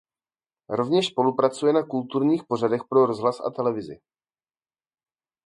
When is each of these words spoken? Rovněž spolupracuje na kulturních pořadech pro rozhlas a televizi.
Rovněž 0.69 1.07
spolupracuje 1.07 1.73
na 1.73 1.83
kulturních 1.83 2.41
pořadech 2.47 2.81
pro 2.89 3.05
rozhlas 3.05 3.39
a 3.45 3.49
televizi. 3.49 3.99